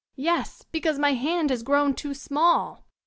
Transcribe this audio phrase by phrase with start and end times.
[0.17, 2.87] Yes, because my hand has grown too small....